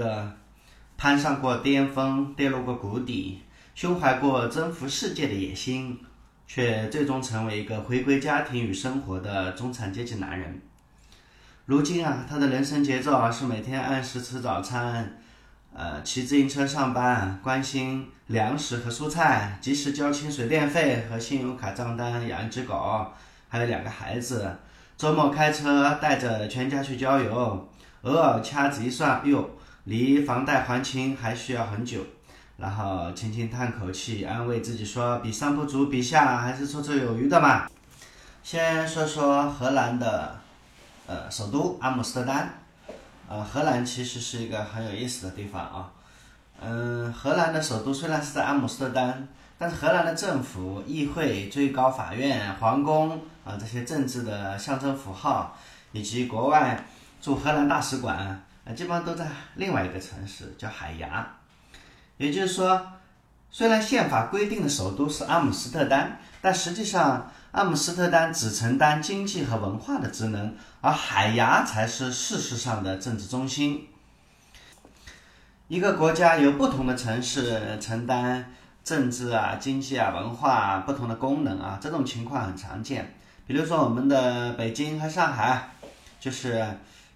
[0.00, 0.32] 个
[0.96, 3.42] 攀上过巅峰、跌落过谷底、
[3.74, 5.98] 胸怀过征服世界的野心，
[6.46, 10.60] 却最终成为一个回归家庭与生活的中产阶级男人。
[11.66, 15.18] 如今啊，他的人生节奏啊是每天按时吃早餐，
[15.74, 23.06] 呃，骑自行车上班，关心粮食和蔬菜，及时交清水电费和信用卡账单，养一只狗，
[23.48, 24.56] 还有两个孩子。
[24.96, 27.68] 周末开车带着全家去郊游，
[28.02, 29.48] 偶尔掐指一算，哟，
[29.84, 32.00] 离房贷还清还需要很久。
[32.56, 37.66] 然后轻轻叹口气，安慰自己说：“比上不足，比下还是绰绰有余的嘛。”
[38.44, 40.38] 先说说荷兰的。
[41.06, 42.54] 呃，首都阿姆斯特丹，
[43.28, 45.90] 呃，荷兰其实是一个很有意思的地方啊。
[46.60, 49.26] 嗯，荷兰的首都虽然是在阿姆斯特丹，
[49.58, 55.56] 但是荷兰的政府、议会、最高法院、皇宫啊这些政治的象征符号，
[55.90, 56.86] 以及国外
[57.20, 61.26] 驻荷兰大使馆啊，基本上都在另外一个城市叫海牙。
[62.16, 62.92] 也就是说，
[63.50, 67.30] 虽然宪法规定的首都是阿姆斯特丹，但实际上。
[67.52, 73.88] 阿姆斯特丹只承担经济和文化的职能，而海牙才是事实上的政治中心。
[75.66, 78.54] 一个国家由不同的城市承担
[78.84, 83.12] 政治啊、经济啊、文化不同的功能啊，这种情况很常见。
[83.48, 85.70] 比如说我们的北京和上海，
[86.20, 86.64] 就是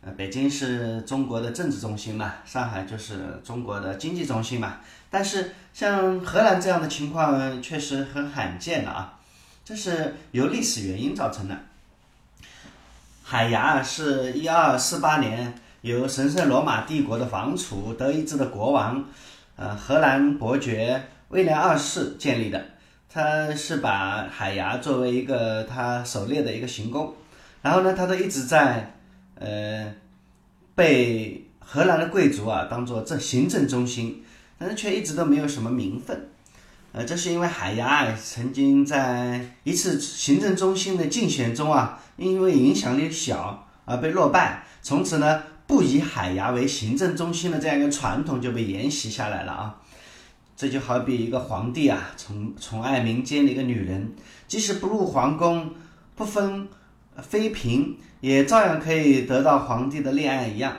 [0.05, 4.77] 呃，北京是中国的政治中心嘛，上海就是中国的经济中心嘛。
[5.09, 9.19] 但是像荷兰这样的情况确实很罕见的啊。
[9.65, 11.57] 这是由历史原因造成的。
[13.23, 19.03] 海牙是一二四八年由神圣罗马帝国的王储德意志的国王，
[19.57, 22.63] 呃，荷兰伯爵威廉二世建立的。
[23.09, 27.14] 他是把海牙作为一个他狩猎的一个行宫，
[27.63, 28.94] 然后呢，他都一直在
[29.36, 29.95] 呃
[30.74, 34.22] 被荷兰的贵族啊当做这行政中心，
[34.58, 36.28] 但是却一直都没有什么名分。
[36.92, 44.64] 呃，这是因为海牙曾经在一次行政中心的竞选中啊，因为影响力小而被落败。
[44.80, 49.80] 从此呢，不以海牙为行政中心的这样一个传统就被沿袭下来了啊。
[50.56, 54.12] 这就好比一个皇帝啊，宠宠爱民间的一个女人，
[54.46, 55.72] 即使不入皇宫，
[56.14, 56.68] 不分
[57.23, 60.77] 妃嫔，也照样可以得到皇帝的恋爱一样。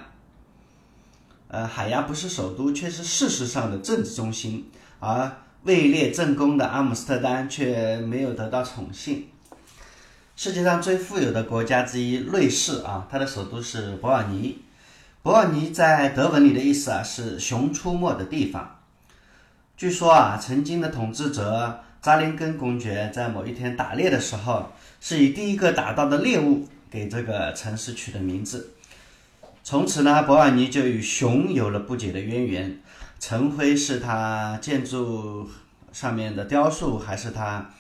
[1.47, 4.69] 呃，海牙不是首都，却是事实上的政治中心，
[4.99, 5.31] 而。
[5.65, 9.25] 位列正宫的阿姆斯特丹却没有得到宠幸。
[10.35, 14.61] 世界上最富有的国家之一瑞士啊，它的首都是伯尔尼。
[15.23, 18.79] 伯尔尼在德文里的意思啊是“熊出没的地方”。
[19.75, 24.71] 据说啊，曾经的统治者扎林根公爵在某一天打猎的时候，
[25.01, 28.75] 是以第一个打到的猎物给这个城市取的名字。
[29.63, 32.79] 从此呢，博尔尼就与熊有了不解的渊源。
[33.19, 35.49] 陈辉是他建筑
[35.91, 37.71] 上面的雕塑，还是他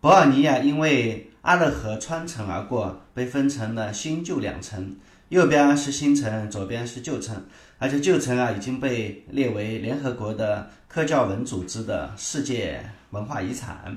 [0.00, 0.58] 博尔尼亚？
[0.58, 4.96] 因为阿勒河穿城而过，被分成了新旧两城，
[5.28, 7.44] 右边是新城，左边是旧城，
[7.78, 13.96] 而且旧城啊已经被列为联合国的科教文组织的世界文化遗产。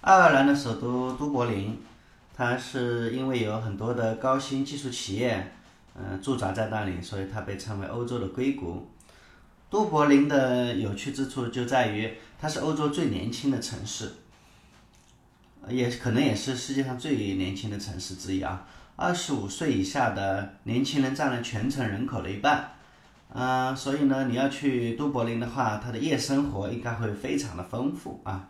[0.00, 1.78] 爱尔兰的首都都柏林，
[2.36, 5.52] 它是因为有很多的高新技术企业，
[5.94, 8.90] 嗯，驻扎在那里，所以它被称为欧洲的硅谷。
[9.70, 14.10] 都柏林的有趣之处就在于，它是欧洲最年轻的城市，
[15.68, 18.66] 也可能也是世界上最年轻的城市之一啊。
[18.96, 22.72] 二十五岁以下的年轻人占了全城人口的一半，
[23.32, 28.48] 嗯，所以呢，你要去都柏林的话，它的夜生活应该会非常的丰富啊。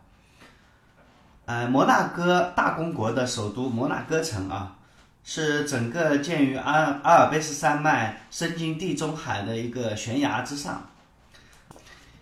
[1.45, 4.77] 呃，摩纳哥大公国的首都摩纳哥城啊，
[5.23, 10.83] 是整个建于阿阿尔卑斯山脉、深进地中海的一个悬崖之上。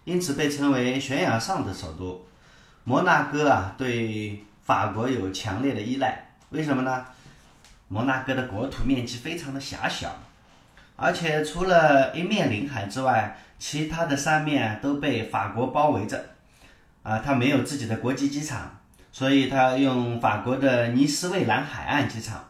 [0.04, 2.26] 因此被称为悬崖上的首都，
[2.84, 6.30] 摩纳哥啊，对法国有强烈的依赖。
[6.50, 7.04] 为什么呢？
[7.88, 10.10] 摩纳哥的国土面积非常的狭小，
[11.00, 16.20] 而且除了一面临海之外，其他的三面都被法国包围着。
[17.04, 18.80] 啊，它没有自己的国际机场，
[19.12, 22.44] 所以它用法国的尼斯蔚蓝海岸机场。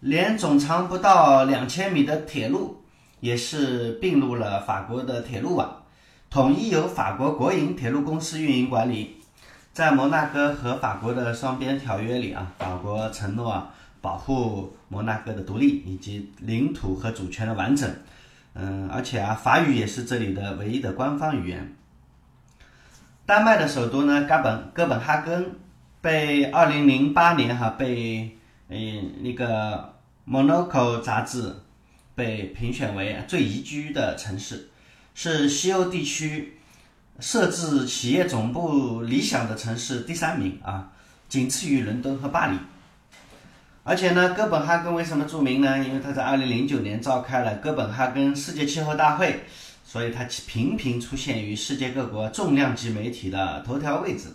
[0.00, 2.82] 连总长不到两千米的铁路
[3.20, 5.82] 也是并入了法国的铁路网。
[6.28, 9.22] 统一由法国国营铁路公司运营管理，
[9.72, 13.68] 在摩纳哥和法国的双边条约里啊，法国承诺
[14.04, 17.90] 保护摩纳哥的独立以及领土和主权的完整。
[18.52, 21.74] 嗯，而且啊，法语也是这里的唯一的官方语言。
[23.24, 25.56] 丹麦的首都呢，哥本哥本哈根
[26.02, 28.36] 被二零零八年哈被
[28.68, 29.94] 嗯那个
[30.28, 31.56] Monaco 杂志
[32.14, 34.68] 被评选为最宜居的城市，
[35.14, 36.58] 是西欧地区
[37.20, 40.92] 设置企业总部理想的城市第三名啊，
[41.28, 42.58] 仅次于伦敦和巴黎。
[43.86, 45.78] 而且呢，哥本哈根为什么著名呢？
[45.78, 49.44] 因为它在2009年召开了哥本哈根世界气候大会，
[49.84, 54.28] 所以它频频出现于世界各国重量级媒体的头条位置。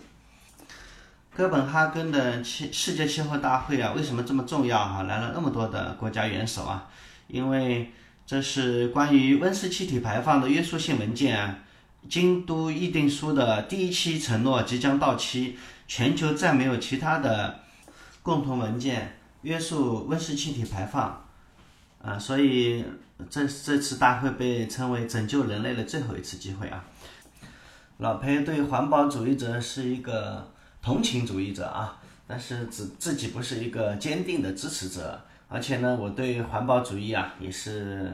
[1.34, 5.02] 哥本哈根的气世界气候大会啊，为什么这么重要哈？
[5.02, 6.88] 来了那么多的国家元首啊，
[7.26, 7.90] 因为
[8.24, 11.58] 这是关于温室气体排放的约束性文件啊，
[12.08, 15.58] 《京都议定书》的第一期承诺即将到期，
[15.88, 17.58] 全球再没有其他的
[18.22, 19.16] 共同文件。
[19.42, 21.24] 约束温室气体排放，
[22.02, 22.84] 啊，所以
[23.28, 26.84] 这这次大会被称为拯救人类的最后一次机会啊。
[27.98, 30.50] 老裴对环保主义者是一个
[30.82, 38.12] 同情主义者啊，但是自自己不是一个坚定的支持者，而且呢，我对环保主义啊也是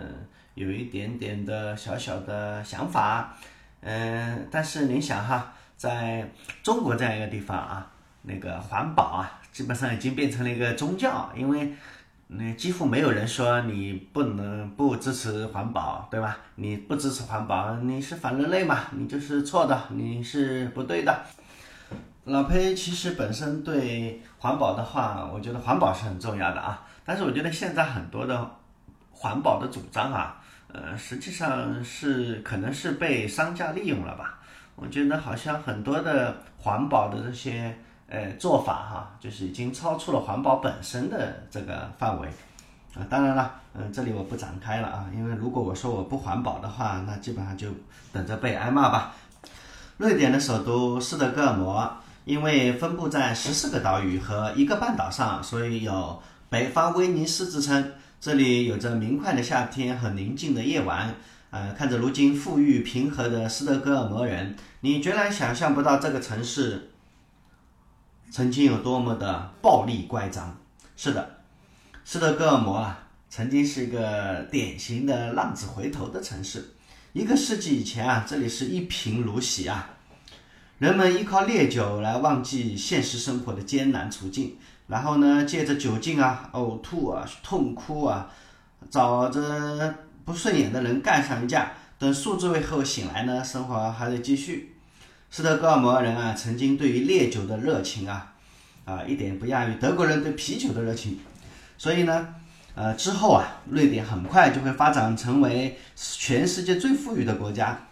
[0.55, 3.37] 有一点点的小小的想法，
[3.81, 6.33] 嗯，但是您想哈，在
[6.63, 7.93] 中国这样一个地方啊。
[8.29, 11.73] 那个环保啊，基本上已经变成了一个宗教，因为
[12.27, 16.37] 那几乎没有人说你不能不支持环保，对吧？
[16.57, 18.81] 你不支持环保，你是反人类嘛？
[18.91, 21.23] 你就是错的，你是不对的。
[22.25, 26.87] 老裴其实本身对环保的话，我觉得环保是很重要的啊。
[27.07, 28.51] 但是我觉得现在很多的
[29.11, 30.39] 环保的主张啊，
[30.71, 34.39] 呃，实际上是可能是被商家利用了吧？
[34.75, 37.75] 我觉得好像很多的环保的这些。
[38.09, 42.29] 呃，做法哈，就是已经超出了环保本身的这个范围
[42.95, 43.03] 啊。
[43.11, 47.69] 当然了，嗯，这里我不展开了啊，因为如果我说我不环保的话，那基本上就
[48.13, 49.17] 等着被挨骂吧。
[49.97, 57.93] 瑞典的首都斯德哥尔摩，因为分布在十四个岛屿和一个半岛上，所以有“北方威尼斯”之称。
[58.21, 61.13] 这里有着明快的夏天和宁静的夜晚。
[61.51, 66.91] 呃，看着如今富裕平和的斯德哥尔摩人，你决然想象不到这个城市。
[68.31, 70.57] 曾经有多么的暴力乖张？
[70.97, 71.39] 是的，
[72.05, 76.73] 斯德哥尔摩啊，曾经是一个典型的浪子回头的城市。
[77.13, 79.89] 一个世纪以前啊，这里是一贫如洗啊，
[80.79, 84.57] 人们依靠烈酒来忘记现实生活的艰难处境，
[84.87, 88.31] 然后呢，借着酒劲啊，呕吐啊，痛哭啊，
[88.91, 89.95] 找着
[90.27, 94.76] 不顺眼的人干上一架，等数日后醒来呢，生活还得继续。
[95.31, 98.33] 斯德哥尔摩人啊，曾经对于烈酒的热情啊，
[98.85, 101.19] 啊，一点不亚于德国人对啤酒的热情。
[101.77, 102.35] 所以呢，
[102.75, 107.87] 呃，之后啊，瑞典很快就会发展成为全世界最富裕的国家。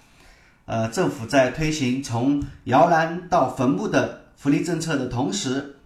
[0.64, 5.76] 呃，政府在推行从摇篮到坟墓的福利政策的同时，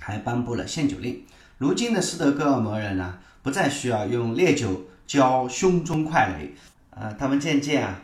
[0.00, 1.22] 还颁布了限酒令。
[1.58, 6.54] 如今的斯德哥尔摩人呢，不再需要用烈酒浇胸中快垒，
[6.90, 8.00] 呃，他们渐渐啊。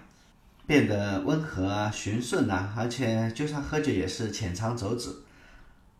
[0.72, 5.10] 变得温和啊，循顺呐，而且就算喝酒也是浅尝辄止。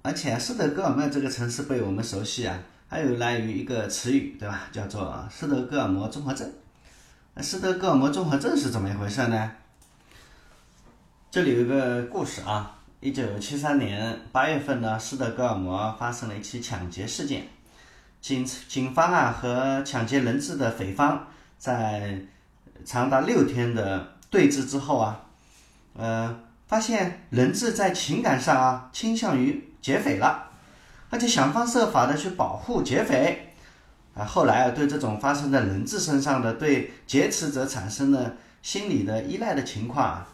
[0.00, 2.58] 而且斯德哥尔摩这个城市被我们熟悉啊，
[2.88, 4.70] 还有来于一个词语，对吧？
[4.72, 6.50] 叫做斯德哥尔摩综合症。
[7.34, 9.52] 那斯德哥尔摩综合症是怎么一回事呢？
[11.30, 17.46] 这里有一个故事啊，一九七三年八月份呢，斯德哥尔摩发生了一起抢劫事件，
[18.22, 21.26] 警警方啊和抢劫人质的匪方
[21.58, 22.18] 在
[22.86, 24.08] 长达六天的。
[24.32, 25.26] 对峙之后啊，
[25.92, 30.48] 呃，发现人质在情感上啊倾向于劫匪了，
[31.10, 33.52] 而且想方设法的去保护劫匪，
[34.14, 40.24] 啊，后来啊对这种发生在人质身上的对劫持者产生了心理的依赖的情况，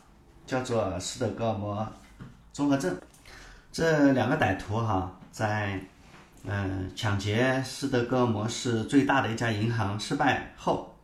[0.46, 1.92] 叫做斯德哥尔摩
[2.52, 2.96] 综合症。
[3.72, 5.80] 这两个歹徒哈在
[6.44, 10.94] 嗯抢劫斯德哥尔摩市最大的一家银行失败后，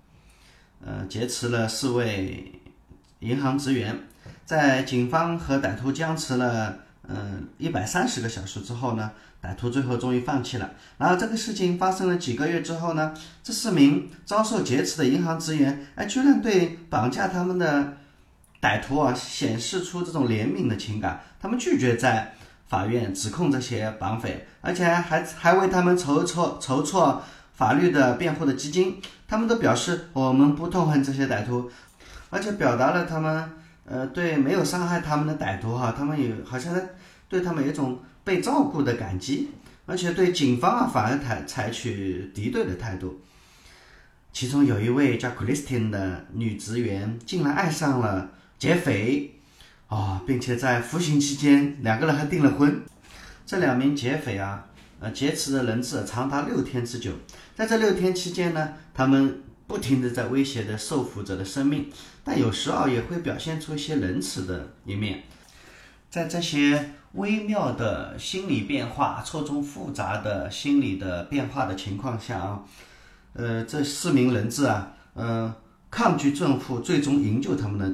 [0.81, 2.61] 呃劫持了四位。
[3.25, 3.99] 银行职员
[4.45, 6.77] 在警方和歹徒僵持了
[7.09, 9.11] 嗯一百三十个小时之后呢，
[9.43, 10.71] 歹徒最后终于放弃了。
[10.99, 17.95] 然后这个事情发生了几个月之后呢，这四名遭受劫持的银行职员哎，居然对绑架他们的
[18.61, 21.23] 歹徒啊显示出这种怜悯的情感。
[21.41, 22.35] 他们拒绝在
[22.67, 27.23] 法院指控这些绑匪，而且还还为他们筹措筹措
[27.55, 29.01] 法律的辩护的基金。
[29.27, 31.71] 他们都表示我们不痛恨这些歹徒。
[32.35, 33.49] 而且表达了他们，
[33.85, 36.75] 呃，对没有伤害他们的歹徒哈，他们有好像
[37.29, 39.51] 对他们有一种被照顾的感激，
[39.87, 43.21] 而且对警方啊反而采采取敌对的态度。
[44.33, 49.31] 其中有一位叫 Christine 的女职员，竟然爱上了劫匪，
[49.87, 52.83] 啊，并且在服刑期间，两个人还订了婚。
[53.47, 54.67] 这两名劫匪啊，
[54.99, 57.13] 呃，劫持的人质长达六天之久，
[57.55, 59.41] 在这六天期间呢，他们。
[59.67, 61.91] 不停的在威胁着受苦者的生命，
[62.23, 65.23] 但有时啊也会表现出一些仁慈的一面。
[66.11, 72.63] 在这些微妙的心理变化、错综复杂的心理的变化的情况下啊，
[73.33, 75.53] 呃，这四名人质啊，嗯，
[75.91, 77.91] 抗拒政府，最终营救他们的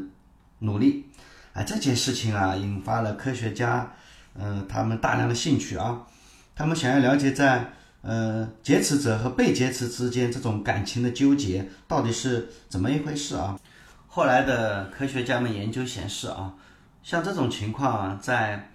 [0.59, 1.07] 努力，
[1.53, 3.95] 啊，这件事情啊，引发了科学家，
[4.35, 6.07] 嗯，他们大量的兴趣啊，
[6.55, 7.73] 他们想要了解在。
[8.02, 13.61] 呃，劫持者和被劫持之间这种感情的纠结到底是怎么一回事啊？
[14.09, 16.54] 后来的科学家们研究显示啊，
[17.02, 18.71] 像这种情况啊，在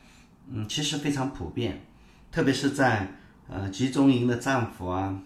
[0.52, 1.82] 嗯其实非常普遍，
[2.32, 3.16] 特别是在
[3.50, 5.20] 呃集中营的战俘啊，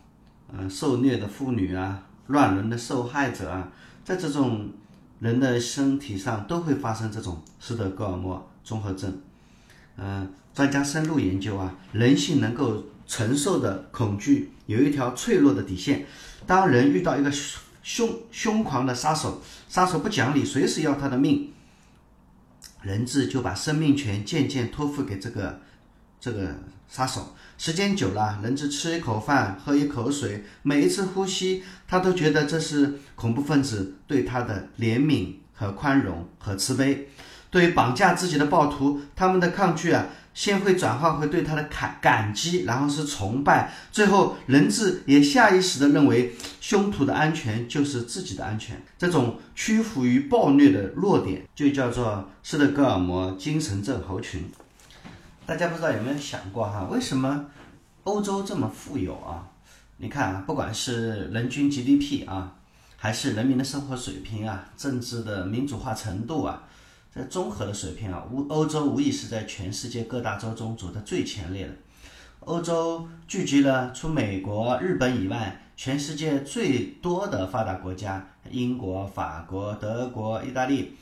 [0.53, 3.69] 嗯受虐的妇女啊，乱伦的受害者啊，
[4.05, 4.69] 在这种
[5.19, 9.21] 人的身体上都会发生这种斯德哥尔摩综合症。
[9.97, 12.81] 嗯，专家深入研究啊，人性能够。
[13.09, 16.05] 承受的恐惧有一条脆弱的底线。
[16.45, 17.31] 当人遇到一个
[17.81, 21.51] 凶凶狂的杀手，杀手不讲理，随时要他的命，
[22.83, 25.59] 人质就把生命权渐渐托付给这个
[26.21, 26.55] 这个
[26.87, 27.35] 杀手。
[27.57, 37.09] 时间久了，人质吃一口饭，喝一口水，每一次呼吸，他都觉得这是恐怖分子对他的怜悯和宽容和慈悲。
[37.49, 40.05] 对于绑架自己的暴徒，他们的抗拒啊。
[40.39, 48.81] 先会转化回对他的感感激，然后是崇拜，最后人质也下意识地认为凶徒的安全就是自己的安全。
[48.97, 54.49] 这种屈服于暴虐的弱点，就叫做斯德哥尔摩精神症候群。
[55.45, 57.47] 大家不知道有没有想过哈，为什么
[58.05, 59.43] 欧洲这么富有啊？
[59.97, 62.53] 你看啊，不管是人均 GDP 啊，
[62.95, 66.63] 还是人民的生活水平啊，政治的民主化程度啊。
[67.13, 71.73] 在综合的水平啊，欧欧洲无疑是在全世界各大洲中走在最前列的。
[72.41, 80.95] 欧洲聚集了除美国、日本以外，全世界最多的发达国家，英国、法国、德国、意大利，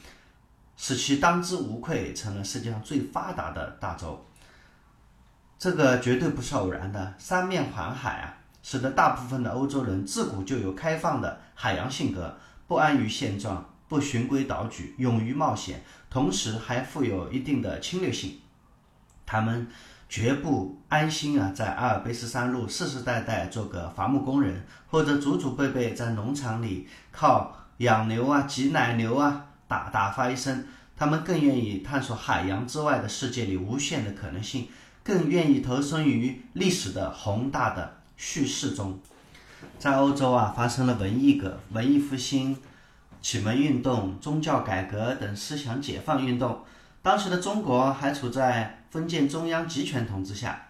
[0.77, 4.25] 使其当之无愧成了世界上最发达的大洲。
[5.59, 13.73] 这个绝对不是偶然的，三面环海啊，使得大部分的欧洲人自古就有开放的海洋性格，不安于现状。
[13.87, 18.39] 不循规蹈矩，勇于冒险，同时还富有一定的侵略性。
[19.25, 19.67] 他们
[20.09, 30.65] 绝不安心啊，在阿尔卑斯山路世世代代做个伐木工人，或者祖祖辈辈在农场里靠养牛啊、挤奶牛啊打打发一生。
[30.95, 34.67] 他们更愿意探索海洋之外的世界里无限的可能性，
[35.03, 38.99] 更愿意投身于历史的宏大的叙事中。
[39.77, 42.57] 在欧洲啊，发生了文艺革文艺复兴。
[43.21, 46.63] 启蒙运动、宗教改革等思想解放运动，
[47.01, 50.67] 当时的中国还处在封建中央集权统治下。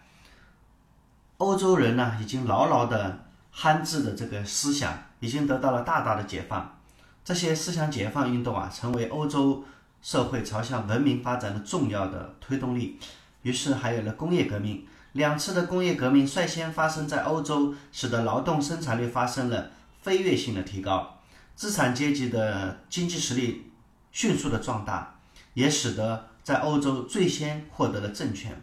[1.37, 6.79] 欧洲人呢，已经牢牢的憨置的这个思想，已经得到了大大的解放。
[7.23, 9.63] 这些思想解放运动啊，成为欧洲
[10.01, 12.99] 社会朝向文明发展的重要的推动力。
[13.43, 14.87] 于是，还有了工业革命。
[15.13, 21.16] 两次的工业革命率先发生在欧洲，使得劳动生产率发生了飞跃性的提高。
[21.57, 23.71] 资产阶级的经济实力
[24.11, 25.15] 迅速的壮大，
[25.55, 28.61] 也使得在欧洲最先获得了政权。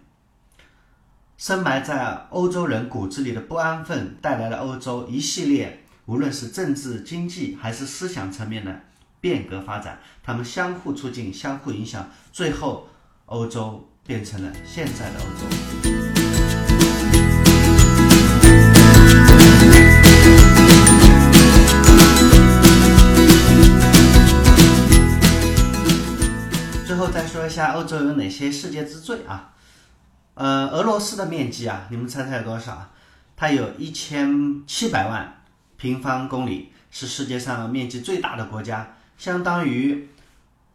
[1.37, 8.81] 深埋在欧洲人骨子里的不安分，带来了欧洲一系列无论是政治、经济还是思想层面的
[9.21, 9.99] 变革发展。
[10.23, 12.89] 他们相互促进、相互影响，最后
[13.27, 16.13] 欧洲变成了现在的欧洲。
[27.54, 29.52] 下欧洲有哪些世界之最啊？
[30.34, 32.90] 呃，俄罗斯的面积啊，你们猜猜有多少？
[33.37, 35.42] 它有一千七百万
[35.76, 40.08] 平方公里，是世界上面积最大的国家，相当于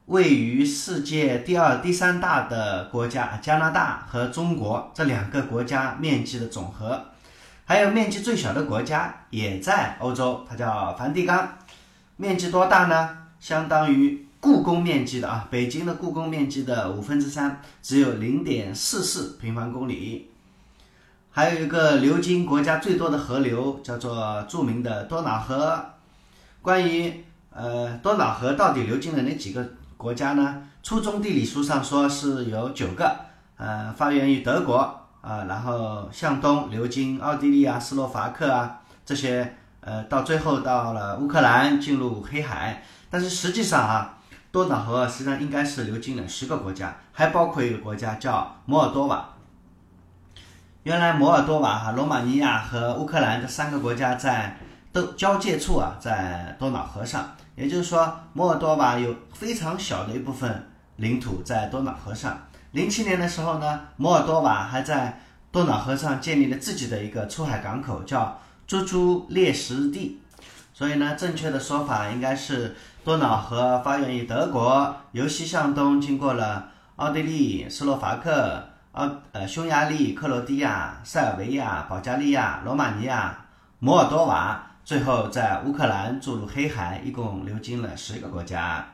[0.05, 7.03] 位于世界第二、第三大的国家加拿大和中国这两个国家面积的总和。
[7.65, 11.57] 还有面积最小的国家也在欧洲，它叫梵蒂冈，
[12.15, 13.17] 面积多大呢？
[13.41, 14.28] 相当于。
[14.41, 20.31] 故宫面积的啊，北京的故宫面积的五分之三，只有零点四四平方公里。
[21.29, 25.83] 还有一个流经国家最多的河流，叫做著名的多瑙河。
[26.61, 29.67] 关于呃多瑙河到底流经了哪几个
[29.97, 30.63] 国家呢？
[30.81, 33.13] 初中地理书上说是有九个，
[33.57, 34.77] 呃，发源于德国
[35.19, 42.81] 啊，然后向东流经奥地利啊、斯洛伐克啊这些，呃，到最后到了乌克兰，进入黑海。
[43.09, 44.15] 但是实际上啊。
[44.51, 49.29] 多瑙河实际上应该是流经了十个国家，还包括一个国家叫摩尔多瓦。
[50.83, 54.57] 原来摩尔多瓦、哈罗马尼亚和乌克兰这三个国家在
[54.91, 62.47] 都交界处啊，在多瑙河上，也就是说，摩尔多瓦有非常小的一部分领土在多瑙河上。
[62.71, 70.19] 零七年的时候呢，摩尔多瓦还在多瑙河上建立了自己的一个出海港口，叫朱朱列什地。
[70.73, 72.75] 所以呢，正确的说法应该是
[73.09, 83.47] 多瑙河发源于德国，由西向东经过了奥地利、斯洛伐克、奥呃匈牙利、克罗地亚、塞尔维亚、保加利亚、罗马尼亚、
[83.79, 84.63] 摩尔多瓦。
[84.85, 88.85] 最后在乌克兰注入黑海，一共流经了十个国家。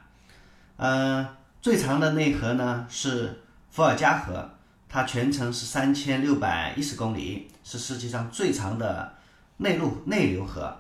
[0.78, 1.28] 嗯，
[1.62, 4.50] 最长的内河呢是伏尔加河，
[4.88, 9.12] 它全程是三千六百一十公里，是世界上最长的
[9.58, 10.74] 内陆内流河。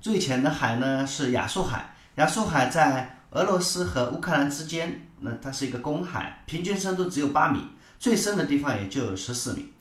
[0.00, 7.66] 最浅的海呢是亚速海，亚速海在俄罗斯和乌克兰之间，那它是一个公海，平均深度只有八米，
[7.98, 9.72] 最深的地方也就十四米。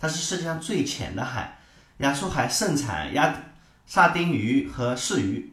[0.00, 1.58] 它是世界上最浅的海，
[1.98, 3.34] 亚速海盛产亚。
[3.84, 5.52] 沙丁鱼和柿鱼，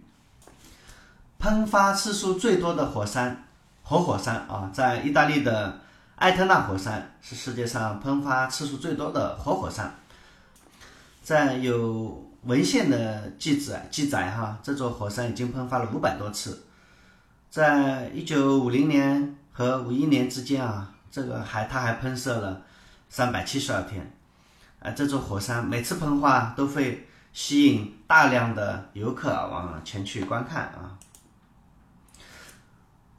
[1.39, 3.43] 喷发次数最多的火山，
[3.83, 5.81] 活火山啊，在意大利的
[6.17, 9.93] 埃特纳火山是世界上喷发次数最多的活火山。
[11.21, 16.65] 在有文献的记载记载哈，这座火山已经喷发了五百多次。
[17.49, 22.61] 在一九五零年和五一年之间啊，这个还它还喷射了
[23.09, 24.11] 三百七十二天。
[24.79, 27.05] 啊，这座火山每次喷发都会。
[27.31, 30.97] 吸引大量的游客往前去观看啊！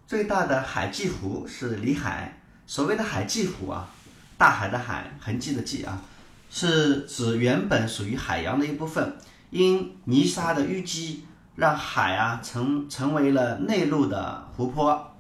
[0.05, 2.41] 最大的海迹湖是里海。
[2.67, 3.89] 所谓的海迹湖啊，
[4.37, 6.03] 大海的海，痕迹的迹啊，
[6.51, 9.17] 是指原本属于海洋的一部分，
[9.51, 15.15] 因泥沙的淤积，让海啊成成为了内陆的湖泊。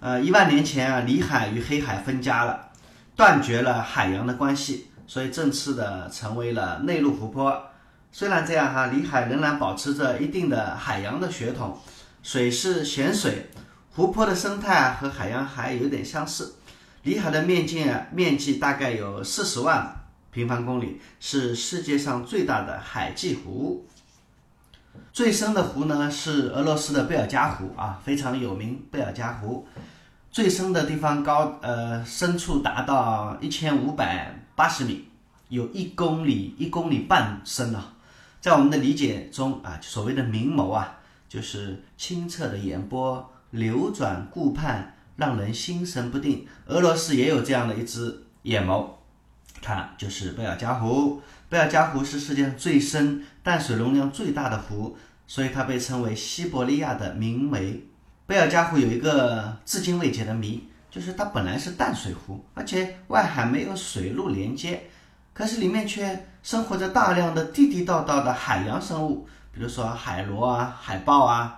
[0.00, 2.70] 呃，一万年前啊，里海与黑海分家了，
[3.16, 7.62] 断绝了海洋的关系，所以正式的成为了内陆湖泊。
[8.10, 11.78] 虽然这样哈，里海仍然保持着一定的海洋的血统，
[12.22, 13.50] 水是咸水，
[13.92, 16.54] 湖泊的生态和海洋还有点相似。
[17.02, 19.97] 里海的面积，面积大概有四十万
[20.30, 23.86] 平方公里，是世界上最大的海迹湖。
[25.12, 28.84] 最深的湖呢是俄罗斯的贝尔加湖啊，非常有名。
[28.90, 29.66] 贝尔加湖
[30.30, 35.08] 最深的地方高呃深处达到一千五百八十米，
[35.48, 37.92] 有一公里一公里半深呢。
[38.40, 46.46] 在我们的理解中啊，所谓的明眸啊，就是清澈的眼波，流转顾盼，让人心神不定。
[46.66, 48.86] 俄罗斯也有这样的一只眼眸，
[49.60, 51.20] 它就是贝尔加湖。
[51.48, 57.82] 贝尔加湖是世界上最深、淡水容量最大的湖，所以它被称为西伯利亚的明眉。
[58.26, 64.82] 贝尔加湖有一个至今未解的谜，就是它本来是淡水湖，而且外海没有水路连接。
[65.32, 71.57] 可是里面却生活着大量的地地道道的海洋生物，比如说海螺啊、海豹啊。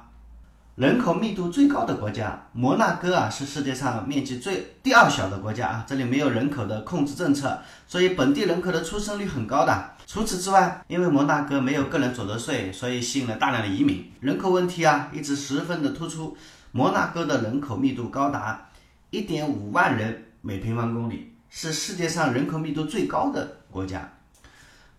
[0.77, 5.85] 人口密度最高的国家摩纳哥啊，是世界上面积最第二小的国家啊。
[5.87, 9.91] 这里没有人口的控制政策，所以本地人口的出生率很高的。
[10.07, 14.11] 除此之外，因为摩纳哥没有个人所得税，所以吸引了大量的移民。
[14.21, 16.37] 人口问题啊，一直十分的突出。
[16.73, 18.69] 摩纳哥的人口密度高达
[19.11, 21.35] 一点五万人每平方公里。
[21.51, 24.09] 是世界上人口密度最高的国家，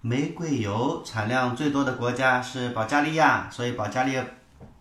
[0.01, 4.25] 玫瑰油产量最多的国家是保加利亚，所以保加利亚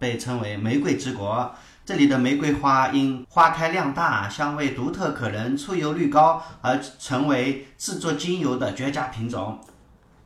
[0.00, 1.54] 被称为玫瑰之国。
[1.84, 9.60] 这里的玫瑰花因花开量大、香味独特可人、出油率高而成为制作精油的绝佳品种。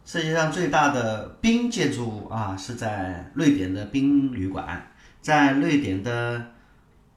[0.04, 4.90] 世界上最大的冰建筑物啊，是在瑞典的冰旅馆，
[5.22, 6.50] 在瑞典的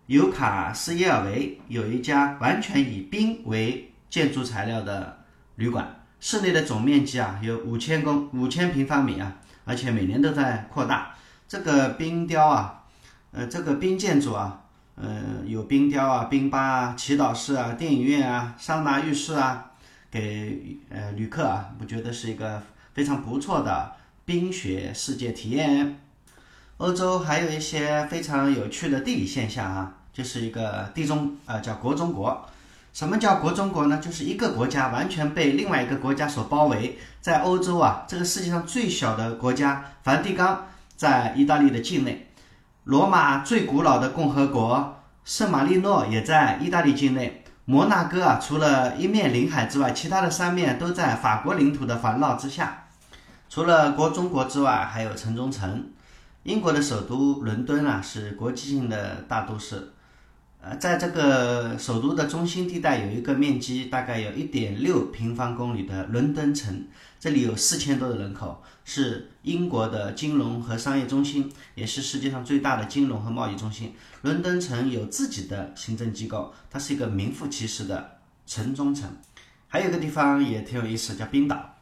[0.06, 5.18] 尤卡斯耶尔维有一家完全以冰为建筑材料的
[5.56, 11.14] 旅馆，室内的总面积啊有五千公五千平方米啊，而且每年都在扩大。
[11.48, 12.84] 这个冰雕啊，
[13.32, 14.62] 呃，这个冰建筑啊，
[14.96, 19.72] 呃，有冰雕啊、冰吧啊、祈祷室啊、电影院啊、桑拿浴室啊，
[20.12, 22.62] 给呃旅客啊，我觉得是一个
[22.94, 23.94] 非常不错的
[24.26, 26.02] 冰雪世界体验。
[26.78, 32.46] 欧洲还有一些非常有趣的地理现象啊，就是一个地中啊，叫国中国。
[32.94, 34.00] 什么叫国中国呢？
[34.00, 36.98] 就是一个国家完全被另外一个国家所包围。
[37.22, 40.66] 在欧洲啊，这个世界上最小的国家梵蒂冈
[40.98, 42.28] 在意大利的境内，
[42.84, 47.44] 罗马最古老的共和国圣马力诺也在意大利境内。
[47.66, 52.86] 摩纳哥啊，除了一面临海之外，其他的三面都在法国领土的环绕之下。
[53.50, 55.92] 除了国中国之外，还有城中城。
[56.44, 59.92] 英国的首都伦敦啊，是国际性的大都市。
[60.68, 66.86] 呃，在这个首都的中心地带有一个面积大概有一点六平方公里的伦敦城，
[67.18, 73.94] 这里有四千多的人口，是英国的金融和商业中心，也是世界上最大的金融和贸易中心。
[74.24, 79.10] 伦敦城有自己的行政机构，它是一个名副其实的城中城。
[79.70, 81.76] 还有一个地方也挺有意思，叫冰岛。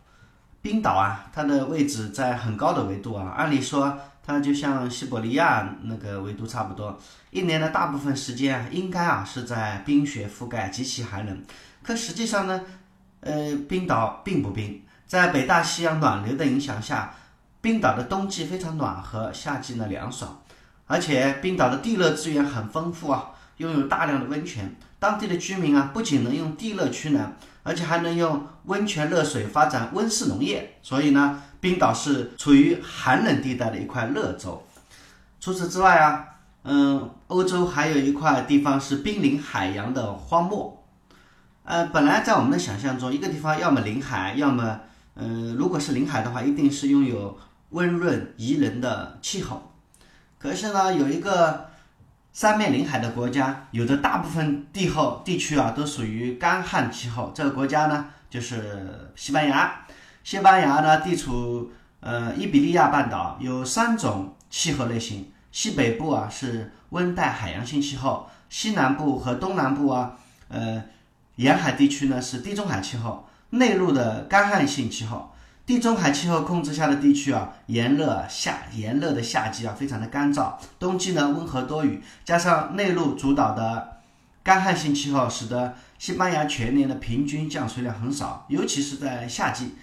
[0.61, 3.97] 冰岛啊，它的位置在很高的纬度啊，按理说。
[4.27, 11.43] 它就像西伯利亚那个纬度差不多，一年的大部分时间啊，应该啊是在冰雪覆盖，极其寒冷。
[11.83, 12.63] 可实际上呢，
[13.19, 17.13] 呃，冰岛并不冰，在北大西洋暖流的影响下，
[17.61, 20.41] 冰岛的冬季非常暖和，夏季呢凉爽。
[20.87, 31.43] 而且冰岛的地热资源很丰富啊，拥有大量的温泉，当地的居民啊不仅能用地热取暖，而且还能用温泉热水发展温室农业，所以呢。
[31.65, 34.63] 冰岛是处于寒冷地带的一块热洲。
[35.39, 36.23] 除此之外啊，
[36.61, 40.85] 嗯，欧洲还有一块地方是濒临海洋的荒漠。
[41.63, 44.79] 呃，本来在我们的想象中，一个地方要么临海，要么，
[45.15, 47.35] 嗯，如果是临海的话，一定是拥有
[47.71, 49.71] 温润宜人的气候。
[50.37, 51.71] 可是呢，有一个
[52.31, 57.31] 三面临海的国家，有的大部分地后地区啊，都属于干旱气候。
[57.33, 59.81] 这个国家呢，就是西班牙。
[60.25, 65.31] 西班牙呢，地处呃伊比利亚半岛，有三种气候类型。
[65.51, 70.83] 西北部啊是温带海洋性气候，西南部和东南部啊，呃
[71.35, 75.31] 沿海地区呢是地中海气候，内陆的干旱性气候。
[75.63, 83.99] 地中海气候控制下的地区啊，炎热夏炎热的夏季啊非常的干燥，冬季呢温和多雨，加上内陆主导的
[84.41, 89.75] 干旱性气候，使得西班牙全年的平均降水量很少，尤其是在夏季。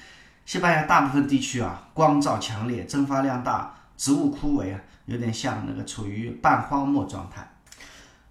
[0.45, 7.49] 西班牙大部分地区啊，光照强烈，蒸发量大，植物枯萎啊，有点像那个处于半荒漠状态。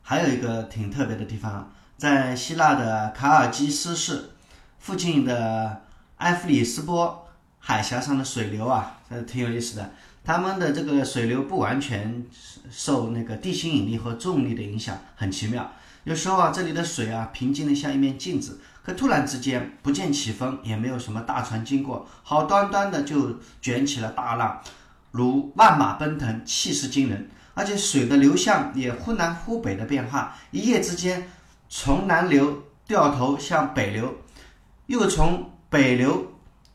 [0.01, 4.31] 还有一个挺特别的地方，在希腊的卡尔基斯市
[4.79, 5.83] 附近的
[6.17, 7.27] 埃弗里斯波
[7.59, 9.91] 海峡上的水流啊，呃，挺有意思的。
[10.23, 12.23] 他们的这个水流不完全
[12.69, 15.71] 受那个地心引力和重力的影响，很奇妙。
[16.03, 18.59] 有时候啊，这里的水啊，平静的像一面镜子。
[18.83, 24.59] 可突然之间不见起风，也没有什么大船经过，好端端的就卷起了大浪，
[25.11, 27.29] 如万马奔腾，气势惊人。
[27.53, 31.29] 而且水的流向也忽南忽北的变化，一夜之间
[31.69, 34.15] 从南流掉头向北流，
[34.87, 36.33] 又从北流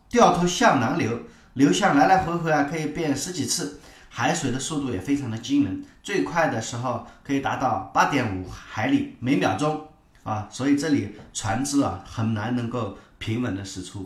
[0.08, 1.22] 掉头向南流，
[1.54, 3.80] 流向来来回回啊，可以变十几次。
[4.16, 9.88] 海水的速度也非常的惊人，最快的时候可以达到八点五海里每秒钟。
[10.22, 14.02] 啊，所以这里船只啊很难能够平稳的驶出。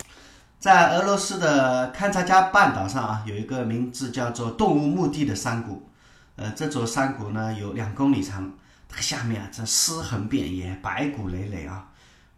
[0.58, 5.88] 在俄罗斯的勘察加半岛上啊，有一个名字叫做动物墓地的山谷。
[6.34, 8.52] 呃，这座山谷呢有两公里长，
[8.88, 11.86] 它下面啊这尸横遍野，白骨累累啊，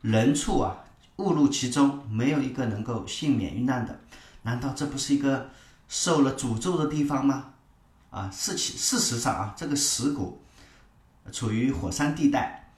[0.02, 0.76] 人畜啊
[1.16, 3.98] 误入其中，没有一个能够幸免于难的。
[4.42, 5.48] 难道这不是一个
[5.88, 7.46] 受了诅咒的地方吗？
[8.12, 10.40] 啊，事其事实上啊，这个石谷
[11.32, 12.70] 处于火山地带。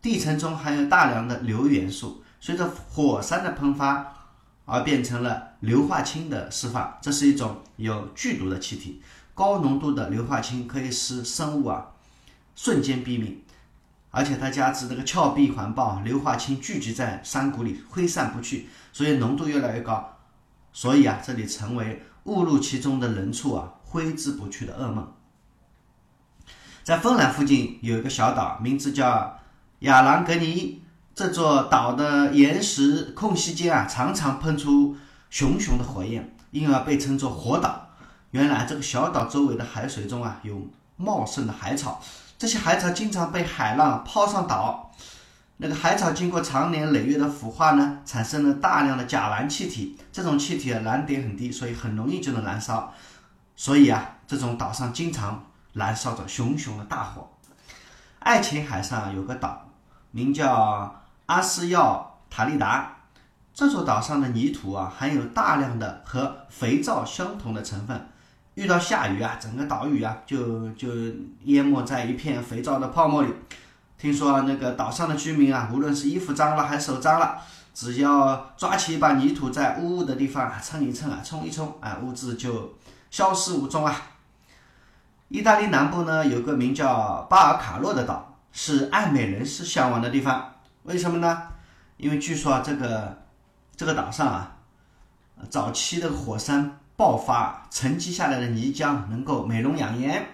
[0.00, 4.14] 地层中含有大量的硫元素，随着火山的喷发
[4.64, 6.96] 而变成了硫化氢的释放。
[7.02, 9.02] 这是一种有剧毒的气体，
[9.34, 11.88] 高浓度的硫化氢可以使生物啊
[12.54, 13.42] 瞬间毙命，
[14.12, 20.16] 而且它加之这个峭壁环抱，硫化氢聚集在山谷里挥散不去，所以浓度越来越高。
[20.72, 25.12] 所以啊，这里成为误入其中的人畜啊挥之不去的噩梦。
[26.84, 29.38] 在芬兰附近有一个小岛，名字叫。
[29.80, 30.82] 亚兰格尼
[31.14, 34.96] 这座岛的岩石空隙间啊，常常喷出
[35.28, 37.90] 熊熊的火焰，因而被称作火岛。
[38.30, 42.02] 原来这个小岛周围的海水中啊，有茂盛的海草，
[42.38, 44.90] 这些海草经常被海浪抛上岛。
[45.58, 49.98] 那个海草经过长年累月的腐化呢，产生了大量的甲烷气体。
[50.10, 52.94] 这种气体的燃点很低，所以很容易就能燃烧。
[53.56, 57.28] 所以啊，这种岛上经常燃烧着熊熊的大火。
[58.20, 59.62] 爱琴海上有个岛。
[60.12, 62.96] 名叫阿斯要塔利达，
[63.52, 68.08] 这座岛上的泥土啊，含有大量的和肥皂相同的成分。
[68.54, 70.88] 遇到下雨啊，整个岛屿啊，就就
[71.44, 73.34] 淹没在一片肥皂的泡沫里。
[73.98, 77.38] 听说那个岛上的居民啊，无论是衣服脏了还是手脏了，
[77.74, 82.74] 只要抓起一把泥土，在污污的地方蹭一蹭啊，冲一冲，啊，污渍就
[83.16, 84.10] 消失无踪啊。
[85.28, 88.36] 意大利南部呢，有个名叫巴尔卡洛的岛。
[88.52, 91.42] 是爱美人士向往的地方，为什么呢？
[91.96, 93.22] 因为据说啊，这个
[93.74, 94.56] 这个岛上啊，
[95.48, 100.26] 早期的火山爆发沉积下来的泥浆能够美容养颜。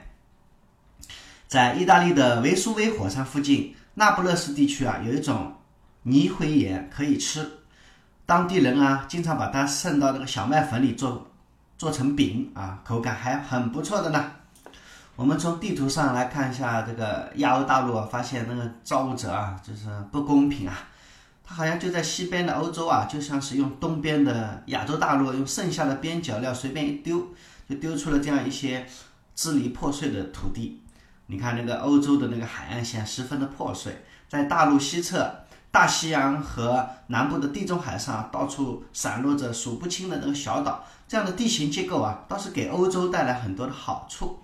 [1.46, 5.54] 在意大利的维苏威火山附近，那不勒斯地区啊，有一种
[6.02, 7.48] 泥灰岩可以吃，
[8.26, 11.28] 当地人啊经常把它渗到那个小麦粉里做
[11.82, 14.30] 做成饼啊，口感还很不错的呢。
[15.16, 20.78] 我们从地图上来看一下这个亚欧大陆啊，发现那个造物者啊就是不公平啊，
[21.42, 27.26] 他好像就在西边的欧洲啊，就像是用东边的亚洲大陆用剩下的边角料随便一丢，
[27.68, 28.86] 就丢出了这样一些
[29.34, 30.80] 支离破碎的土地。
[31.26, 35.34] 你看那个欧洲的那个海岸线十分的破碎，在大陆西侧
[35.72, 44.42] 大西洋和南部的地中海上，到处散落着数不清的那个小岛，这样的地形结构啊，倒是给欧洲带来很多的好处。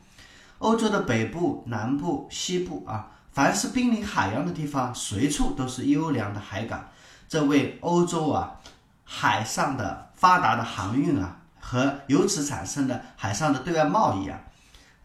[0.59, 6.87] 欧洲的北部、南部、西部啊，凡是濒临海洋的地方，随处都是优良的海港，
[7.27, 8.61] 这为欧洲啊
[9.03, 14.39] 海上的发达的航运啊和由此产生的海上的对外贸易啊。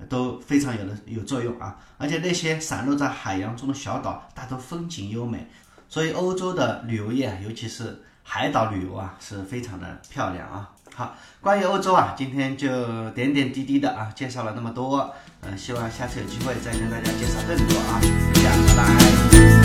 [0.09, 5.47] 都非常有的有作用啊，而且那些散落在海洋中的小岛，大都风景优美，
[5.87, 10.69] 所以欧洲的旅游业，尤其是海岛旅游啊，是非常的漂亮啊。
[10.95, 17.99] 好，关于欧洲啊，今天就点点滴滴的啊，介绍了那么多，呃，希望下次有机会再跟大家介绍更多啊，
[18.33, 19.62] 这样，拜拜。